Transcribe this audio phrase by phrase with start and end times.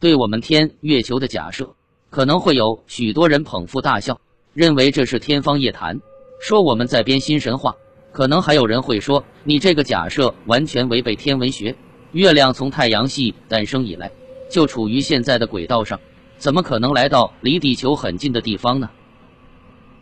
[0.00, 1.74] 对我们天月球的假设，
[2.08, 4.18] 可能会有许多人捧腹大笑，
[4.54, 6.00] 认为这是天方夜谭，
[6.40, 7.76] 说我们在编新神话。
[8.10, 11.76] 可能还有人会说，你这个假设完全违背天文学。
[12.12, 14.10] 月亮从太阳系诞生以来，
[14.50, 16.00] 就处于现在的轨道上，
[16.38, 18.88] 怎么可能来到离地球很近的地方呢？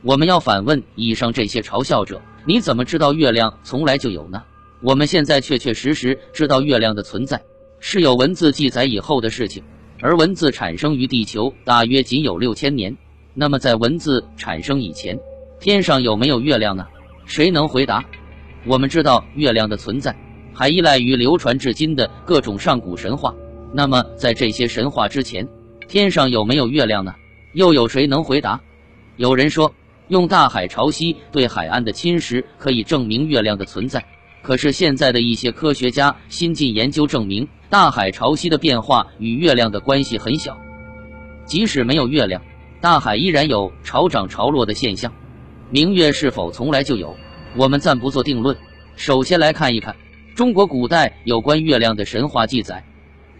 [0.00, 4.42] 我们要反问以上这些嘲笑者：你怎么知道月亮从来就有呢？
[4.80, 7.42] 我们现在确确实实知道月亮的存在，
[7.78, 9.62] 是有文字记载以后的事情。
[10.02, 12.94] 而文字产生于地球大约仅有六千年，
[13.34, 15.16] 那么在文字产生以前，
[15.60, 16.84] 天上有没有月亮呢？
[17.24, 18.04] 谁能回答？
[18.66, 20.12] 我们知道月亮的存在，
[20.52, 23.32] 还依赖于流传至今的各种上古神话。
[23.72, 25.48] 那么在这些神话之前，
[25.86, 27.14] 天上有没有月亮呢？
[27.54, 28.60] 又有谁能回答？
[29.18, 29.72] 有人说，
[30.08, 34.04] 用大海潮汐对海岸的侵蚀可以证明月亮的存在。
[34.42, 37.48] 可是现在的一些科学家新近研究证明。
[37.70, 40.58] 大海潮汐的变化与月亮的关系很小，
[41.46, 42.42] 即使没有月亮，
[42.82, 45.10] 大海依然有潮涨潮落的现象。
[45.70, 47.16] 明月是否从来就有？
[47.56, 48.54] 我们暂不做定论。
[48.94, 49.96] 首先来看一看
[50.34, 52.84] 中国古代有关月亮的神话记载。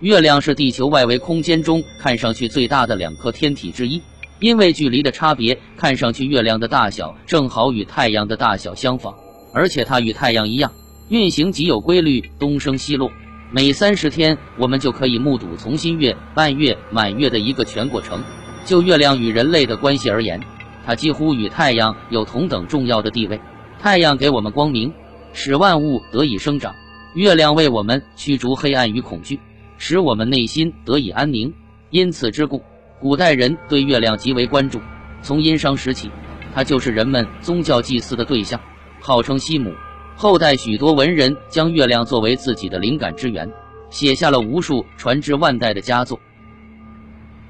[0.01, 4.01] 月亮是地球外围空间中看上去最大的两颗天体之一，
[4.41, 9.15] 因为距离的差别，看上去月亮的大小正好与太阳的大小相仿，
[9.53, 10.73] 而且它与太阳一样，
[11.09, 13.11] 运行极有规律，东升西落。
[13.51, 18.23] 每三十天，我们就可以目睹从新月、半月、满月的一个全过程。
[18.65, 20.41] 就月亮与人类的关系而言，
[20.87, 23.39] 它几乎与太阳有同等重要的地位。
[23.79, 24.93] 太阳给我们光明，
[25.35, 26.73] 使万物得以生长；
[27.15, 29.39] 月亮为我们驱逐黑暗与恐惧，
[29.77, 31.53] 使我们内心得以安宁。
[31.91, 32.63] 因此之故，
[33.01, 34.81] 古代人对月亮极为关注。
[35.21, 36.11] 从殷商时起，
[36.55, 38.59] 它就是人们宗教祭祀的对象，
[38.99, 39.75] 号称西母。
[40.17, 43.51] 后代许多文人将月亮作为自己的灵感之源，
[43.91, 46.19] 写下了无数传至万代的佳作。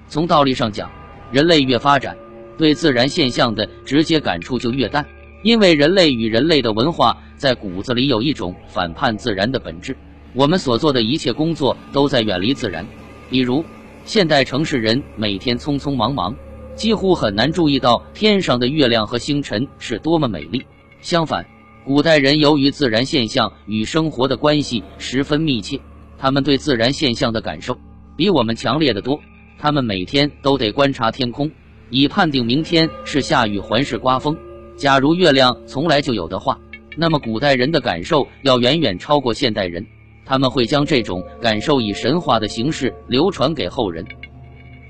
[0.08, 0.90] 从道理上讲，
[1.30, 2.16] 人类越发展，
[2.56, 5.06] 对自然现象的直接感触就越淡，
[5.42, 9.96] 因为人类与人类的文化在骨子里有一种反叛自然的本质。
[10.34, 12.86] 我们所做的一切工作都在远离自然，
[13.28, 13.64] 比如
[14.04, 16.34] 现代城市人每天匆匆忙忙，
[16.74, 20.64] 几乎很难注意到天上的月亮和星辰是多么美丽。
[21.00, 21.44] 相反，
[21.84, 25.80] 古代人由于自然现象与生活的关系十分密切，
[26.16, 27.76] 他们对自然现象的感受
[28.16, 29.20] 比我们强烈的多。
[29.58, 31.50] 他们每天都得观察天空，
[31.90, 34.36] 以判定明天是下雨还是刮风。
[34.76, 36.56] 假如月亮从来就有的话，
[36.96, 39.84] 那么古代人的感受要远远超过现代人。
[40.24, 44.06] 他们会将这种感受以神话的形式流传给后人。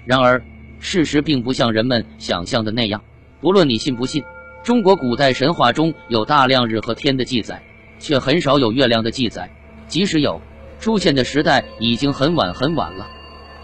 [0.05, 0.43] 然而，
[0.79, 3.03] 事实并不像人们想象的那样。
[3.41, 4.23] 不论你信不信。
[4.63, 7.61] 中国古代神话中有大量日和天的记载，
[7.99, 9.51] 却很少有月亮的记载。
[9.89, 10.41] 即使有，
[10.79, 13.09] 出现的时代已经很晚很晚了。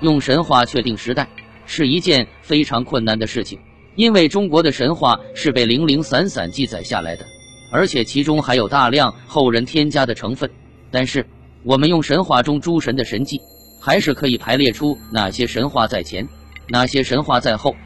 [0.00, 1.28] 用神话确定时代
[1.66, 3.60] 是一件非常困难的事情，
[3.94, 7.24] 因为中国的神话是被零零散散记载下来的，
[7.70, 10.50] 而且其中还有大量后人添加的成分。
[10.90, 11.24] 但是，
[11.62, 13.40] 我们用神话中诸神的神迹，
[13.80, 16.28] 还是可以排列出哪些神话在前，
[16.68, 17.76] 哪些神话在后。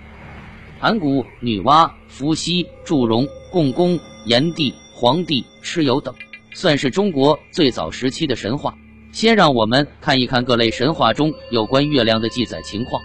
[0.83, 6.13] 盘古、女娲、伏羲、祝融、共工、炎帝、黄帝、蚩尤等，
[6.55, 8.75] 算是中国最早时期的神话。
[9.13, 13.01] 先让我们看一看各类神话中有关月亮的记载情况。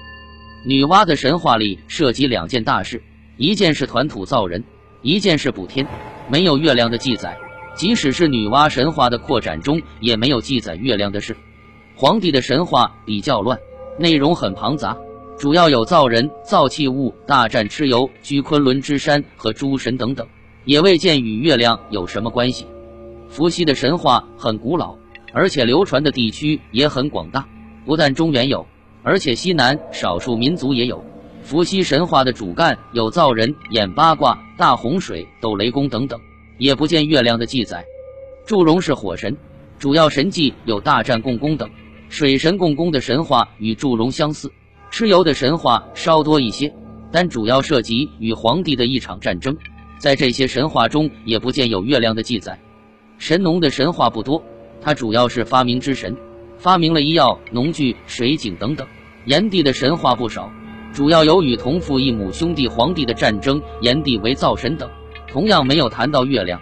[0.65, 2.99] 女娲的神话里涉及两件大事，
[3.38, 4.63] 一件是团土造人，
[5.03, 5.85] 一件是补天，
[6.31, 7.38] 没有月亮的记载。
[7.75, 11.38] 即使是女娲神话的扩展中，也没有记载月亮的事。
[11.95, 13.59] 黄帝的神话比较乱，
[13.99, 14.97] 内容很庞杂。
[15.37, 20.27] 主要有造人、造器物、大战蚩尤、居昆仑之山和诸神等等，
[20.65, 22.65] 也未见与月亮有什么关系。
[23.29, 24.95] 伏羲的神话很古老，
[25.33, 27.47] 而且流传的地区也很广大，
[27.85, 28.65] 不但中原有，
[29.03, 31.05] 而且西南少数民族也有。
[31.43, 36.19] 伏羲神话的主干有造人、演八卦、大洪水、斗雷公等等，
[36.57, 37.85] 也不见月亮的记载。
[38.47, 39.37] 祝融是火神，
[39.77, 41.69] 主要神迹有大战共工等。
[42.09, 44.51] 水神共工的神话与祝融相似。
[44.92, 46.74] 蚩尤的神话稍多一些，
[47.12, 49.56] 但主要涉及与黄帝的一场战争。
[49.98, 52.60] 在这些神话中，也不见有月亮的记载。
[53.18, 54.44] 神农的神话不多，
[54.81, 56.16] 他主要是发明之神，
[56.57, 58.88] 发明了医药、农具、水井等等。
[59.25, 60.51] 炎帝的神话不少，
[60.94, 64.89] 主要有与同父异母兄弟黄帝的战争，炎帝为灶神等，
[65.28, 66.62] 同样没有谈到月亮。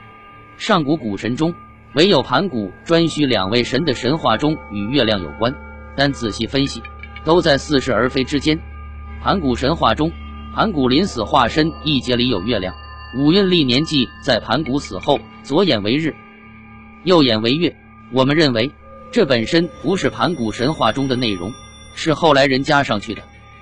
[0.57, 1.53] 上古古神中，
[1.93, 5.53] 唯有盘古、颛顼两位神的神话中与月亮有关，
[5.97, 6.81] 但仔细分析。
[7.25, 8.57] 都在似是而非之间。
[9.21, 10.11] 盘古神话中，
[10.53, 12.73] 盘古临死化身一节里有月亮。
[13.17, 16.15] 五运历年纪在盘古死后，左眼为日，
[17.03, 17.75] 右眼为月。
[18.11, 18.71] 我们认为
[19.11, 21.51] 这本身不是盘古神话中的内容，
[21.95, 23.21] 是后来人加上去的。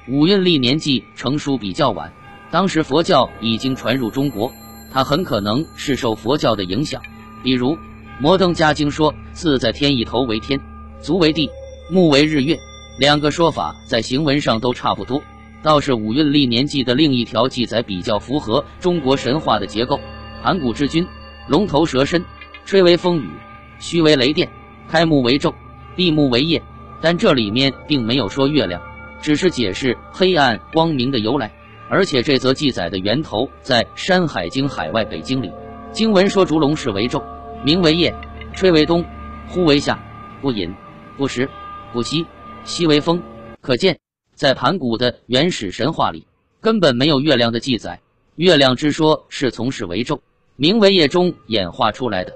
[0.10, 2.12] 五运历年纪成书比较晚，
[2.52, 4.52] 当时佛教已经传入中国，
[4.92, 7.02] 它很可能是受佛教的影响。
[7.42, 7.76] 比如
[8.20, 10.60] 《摩登伽经》说：“自在天意，头为天，
[11.00, 11.50] 足为地，
[11.90, 12.60] 目为日月。”
[12.98, 15.22] 两个说法在行文上都差不多。
[15.62, 20.00] 倒是五运历年记的另一条记载比较符合中国神话的结构：
[20.44, 21.08] 盘古之君，
[21.48, 22.24] 龙头蛇身，
[22.66, 23.30] 吹为风雨，
[23.80, 24.50] 虚为雷电，
[24.90, 25.54] 开目为昼，
[25.96, 26.62] 闭目为夜。
[27.00, 28.82] 但这里面并没有说月亮，
[29.22, 31.52] 只是解释黑暗光明的由来。
[31.90, 35.52] 而且这则记载的源头在《山海经·海外北经》里，
[35.92, 37.24] 经文说烛龙是为昼，
[37.64, 38.14] 名为夜，
[38.54, 39.06] 吹为东，
[39.48, 39.98] 呼为夏，
[40.42, 40.74] 不饮，
[41.18, 41.50] 不食，
[41.92, 42.26] 不息，
[42.66, 43.22] 西为风。
[43.62, 43.98] 可见。
[44.36, 46.26] 在盘古的原始神话里，
[46.60, 48.02] 根本没有月亮的记载。
[48.36, 50.20] 月亮之说是从始为昼，
[50.56, 52.34] 名为夜中演化出来的。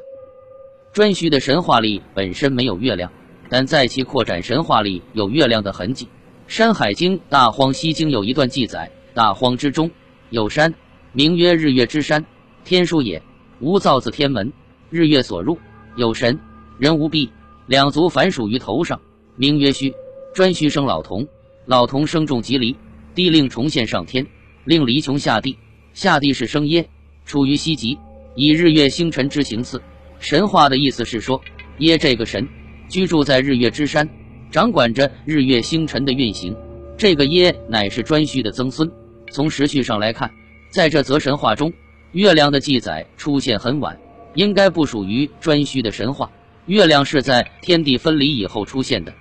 [0.94, 3.12] 颛顼的神话里本身没有月亮，
[3.50, 6.06] 但在其扩展神话里有月亮的痕迹。
[6.48, 9.90] 《山海经·大荒西经》有一段记载：大荒之中
[10.30, 10.74] 有山，
[11.14, 12.24] 名曰日月之山，
[12.64, 13.22] 天书也。
[13.60, 14.54] 无造自天门，
[14.92, 15.58] 日月所入。
[15.96, 16.40] 有神，
[16.78, 17.32] 人无臂，
[17.66, 19.02] 两足反属于头上，
[19.36, 19.92] 名曰虚。
[20.34, 21.28] 颛顼生老童。
[21.66, 22.76] 老童生重吉离，
[23.14, 24.26] 帝令重现上天，
[24.64, 25.58] 令离穷下地。
[25.94, 26.88] 下地是生耶，
[27.26, 27.98] 处于西极，
[28.36, 29.82] 以日月星辰之行祀。
[30.20, 31.42] 神话的意思是说，
[31.80, 32.48] 耶这个神
[32.88, 34.08] 居住在日月之山，
[34.50, 36.56] 掌管着日月星辰的运行。
[36.98, 38.90] 这个耶乃是颛顼的曾孙。
[39.30, 40.32] 从时序上来看，
[40.72, 41.74] 在这则神话中，
[42.14, 44.00] 月亮的记载出现很晚，
[44.36, 46.32] 应该不属于颛顼的神话。
[46.68, 49.14] 月亮是在天地分离以后出现的。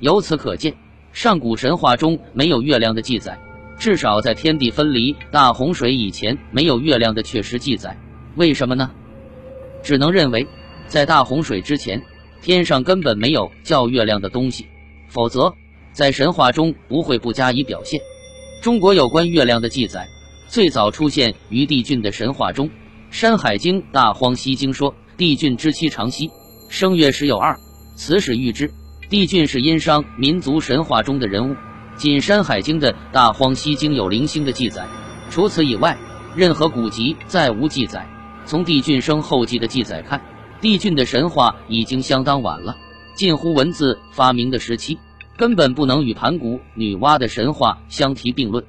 [0.00, 0.74] 由此可见。
[1.12, 3.38] 上古神话中没有月亮的记载，
[3.78, 7.96] 至少在天地分离、大洪水以前没有月亮的确实记载。
[8.36, 8.90] 为什么呢？
[9.82, 10.46] 只能认为，
[10.86, 12.00] 在大洪水之前，
[12.42, 14.66] 天上根本没有叫月亮的东西，
[15.08, 15.52] 否则
[15.92, 18.00] 在神话中不会不加以表现。
[18.62, 20.06] 中国有关月亮的记载，
[20.46, 22.68] 最早出现于帝俊的神话中，
[23.10, 26.30] 《山海经·大荒西经》说：“帝俊之妻长息，
[26.68, 27.58] 生月时有二，
[27.96, 28.70] 此始遇之。”
[29.10, 31.56] 帝俊是殷商民族神话中的人物，
[31.96, 34.86] 仅《山海经》的大荒西经有零星的记载，
[35.30, 35.98] 除此以外，
[36.36, 38.06] 任何古籍再无记载。
[38.46, 40.22] 从帝俊生后记的记载看，
[40.60, 42.76] 帝俊的神话已经相当晚了，
[43.16, 44.96] 近乎文字发明的时期，
[45.36, 48.64] 根本不能与盘古、女娲的神话相提并论。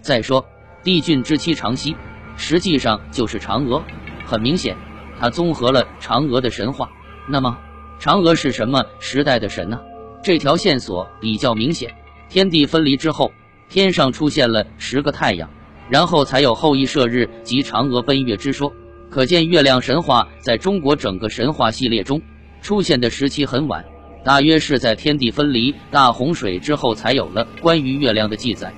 [0.00, 0.44] 再说，
[0.82, 1.94] 帝俊之妻长息，
[2.36, 3.84] 实际上就是嫦娥，
[4.26, 4.76] 很明显，
[5.20, 6.90] 他综合了嫦娥的神话。
[7.28, 7.56] 那么？
[8.00, 9.80] 嫦娥是什么时代的神呢？
[10.22, 11.92] 这条线索比较明显。
[12.28, 13.32] 天地分离之后，
[13.68, 15.48] 天上出现了十个太阳，
[15.88, 18.72] 然后才有后羿射日及嫦娥奔月之说。
[19.10, 22.20] 可见月亮神话在中国整个神话系列中
[22.60, 23.84] 出现的时期很晚，
[24.22, 28.72] 大约是在天地分离、大洪水之后才有了关于月亮的记载。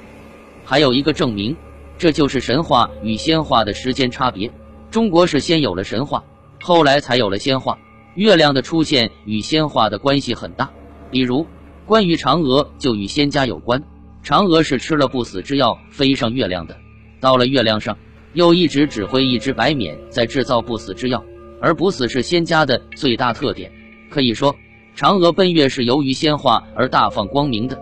[0.65, 1.57] 还有一个证明，
[1.99, 4.51] 这就是神话与仙话的时间差别。
[4.91, 6.25] 中国是先有了神话，
[6.63, 7.77] 后来才有了仙话。
[8.15, 10.71] 月亮的出现与仙话的关系很大，
[11.11, 11.47] 比如
[11.87, 13.83] 关于嫦娥就与仙家有关。
[14.25, 16.77] 嫦娥是吃了不死之药飞上月亮的，
[17.21, 17.97] 到了月亮上
[18.35, 21.25] 又一直指挥一只白冕在制造不死之药，
[21.61, 23.73] 而不死是仙家的最大特点。
[24.11, 24.55] 可以说，
[24.97, 27.81] 嫦娥奔月是由于仙化而大放光明的。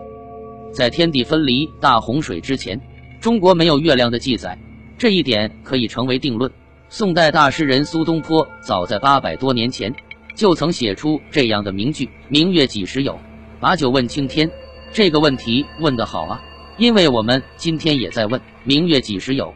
[0.71, 2.79] 在天地分离、大洪水之前，
[3.19, 4.57] 中国没有月亮的记载，
[4.97, 6.49] 这一点可以成为定论。
[6.87, 9.93] 宋代大诗人苏东坡早在八百多年前。
[10.39, 13.19] 就曾写出这样的名句：“明月几时有？
[13.59, 14.49] 把酒问青天。”
[14.93, 16.41] 这个问题问得好啊，
[16.77, 19.53] 因为我们今天也在问：明月几时有？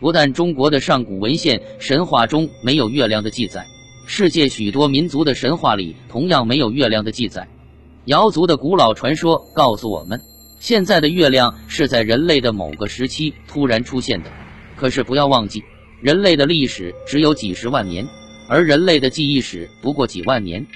[0.00, 3.66] 不但中国的上古文献神话中没有月亮的记载，
[4.06, 7.48] 世界许多民族的神话里同样没有月亮的记载。
[8.04, 10.20] 瑶族的古老传说告诉我们，
[10.58, 14.30] 现在的月亮是在人类的某个时期突然出现的。
[14.76, 15.64] 可是不要忘记，
[16.02, 18.06] 人类的历史只有几十万年。
[18.46, 20.66] 而人类的记忆史不过几万年，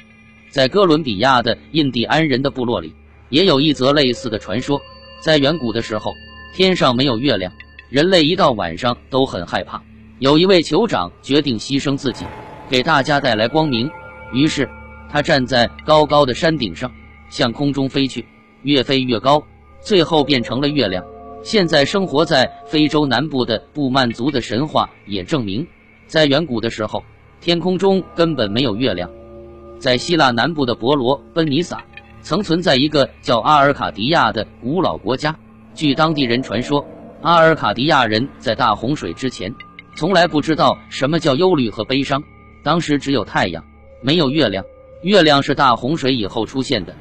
[0.48, 2.94] 在哥伦比亚的印第安人的部落里，
[3.28, 4.80] 也有一则类似的传说。
[5.20, 6.14] 在远古的时候，
[6.54, 7.52] 天上没有月亮，
[7.90, 9.82] 人类一到晚上都很害怕。
[10.18, 12.24] 有一位酋长决定牺牲自己，
[12.70, 13.90] 给大家带来光明。
[14.32, 14.68] 于是
[15.10, 16.90] 他站在高高的山顶上，
[17.30, 18.24] 向空中飞去，
[18.62, 19.42] 越飞越高，
[19.80, 21.04] 最后变成了月亮。
[21.42, 25.66] 现在生活在非洲南部的布曼族的神话也证明，
[26.06, 27.04] 在远古的时候。
[27.40, 29.10] 天空中根本没有月亮。
[29.78, 31.84] 在希腊南部的伯罗奔尼撒，
[32.20, 35.36] 曾存在一个叫阿尔卡迪亚的古老国家。
[35.74, 36.84] 据当地人传说，
[37.22, 39.54] 阿尔卡迪亚人在大洪水之前，
[39.94, 42.22] 从来不知道什么叫忧虑和悲伤。
[42.64, 43.64] 当时只有太阳，
[44.02, 44.64] 没有月亮。
[45.02, 46.94] 月亮是大洪水以后出现的。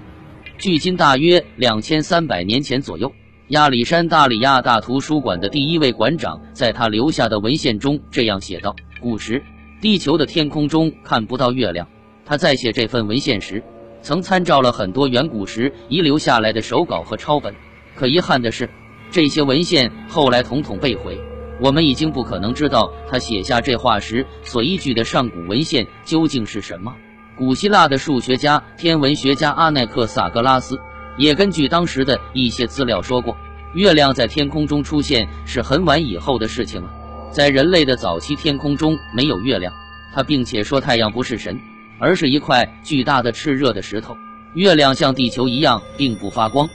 [0.59, 3.11] 距今大约两千三百年前左右。
[3.49, 9.41] 亚历山大里亚大图书馆的第一位馆长在他留下的文献中这样写道：“古时，
[9.81, 11.87] 地球的天空中看不到月亮。”
[12.25, 13.63] 他在写这份文献时，
[14.01, 17.55] 曾参照了很多远古时遗留下来的手稿和抄本。
[17.95, 18.69] 可遗憾的是，
[19.09, 21.17] 这些文献后来统统被毁。
[21.61, 26.93] 我们已经不可能知道他写下这话时所依据的上古文献究竟是什么。
[27.35, 30.79] 古希腊的数学家、天文学家阿奈克萨格拉斯。
[31.17, 33.35] 也根据当时的一些资料说过，
[33.73, 36.93] 月亮在天空中出现是很晚以后的事情了。
[37.37, 39.71] 在人类的早期，天空中没有月亮。
[40.11, 41.59] 他并且说，太阳不是神，
[41.99, 44.17] 而是一块巨大的炽热的石头。
[44.55, 46.67] 月亮像地球一样，并不发光，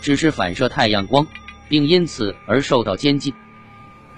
[0.00, 1.26] 只是反射太阳光，
[1.68, 3.34] 并因此而受到监禁。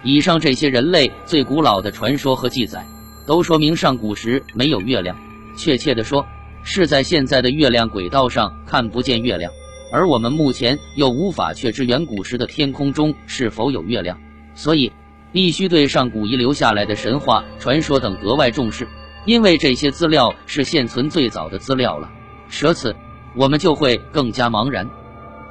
[0.04, 2.86] 以上这些人类最古老的传说和记载，
[3.26, 5.16] 都说明上古时没有月亮。
[5.56, 6.24] 确切地说，
[6.62, 9.50] 是在现在的月亮轨道上看不见月亮，
[9.92, 14.20] 而我们目前又无法确知远古时的天空中是否有月亮，
[14.54, 14.92] 所以
[15.32, 18.88] 必须对上古遗留下来的神话、传说等格外重视，
[19.24, 22.10] 因为这些资料是现存最早的资料了。
[22.48, 22.94] 舍此，
[23.34, 24.88] 我们就会更加茫然。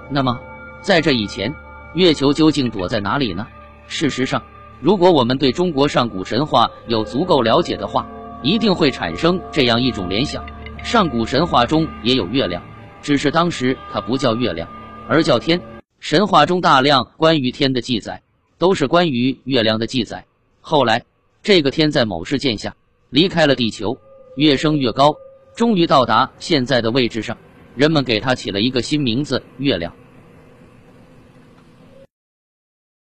[0.10, 0.39] 那么，
[0.81, 1.53] 在这以前，
[1.93, 3.46] 月球究竟躲在哪里呢？
[3.88, 4.41] 事实上，
[4.81, 8.07] 如果我们对中国上古神话有足够了解的话，
[8.41, 10.43] 一定会产生这样一种联想。
[10.84, 12.62] 上古神话中也有月亮，
[13.01, 14.67] 只是当时它不叫月亮，
[15.07, 15.60] 而叫天。
[16.00, 18.22] 神话中大量关于天的记载，
[18.58, 20.26] 都是关于月亮的记载。
[20.62, 21.04] 后来，
[21.44, 22.76] 这个天在某事件下
[23.10, 23.98] 离开了地球，
[24.36, 25.16] 越升越高，
[25.56, 27.38] 终于到达现在的位置上。
[27.76, 29.94] 人们给它起了一个新名字——月亮。